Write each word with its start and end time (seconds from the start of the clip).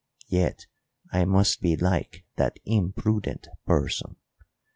Yet 0.29 0.65
I 1.13 1.25
must 1.25 1.61
be 1.61 1.75
like 1.77 2.25
that 2.35 2.57
imprudent 2.65 3.47
person. 3.67 4.15